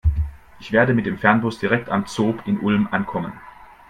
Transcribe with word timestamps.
Ich 0.59 0.71
werde 0.71 0.95
mit 0.95 1.05
dem 1.05 1.19
Fernbus 1.19 1.59
direkt 1.59 1.87
am 1.89 2.07
ZOB 2.07 2.41
in 2.47 2.59
Ulm 2.61 2.87
ankommen. 2.89 3.33